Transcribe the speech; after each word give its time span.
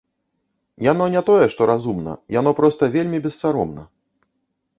Яно 0.91 1.05
не 1.15 1.21
тое 1.27 1.45
што 1.55 1.61
разумна, 1.73 2.11
яно 2.39 2.51
проста 2.61 2.83
вельмі 2.97 3.17
бессаромна. 3.27 3.83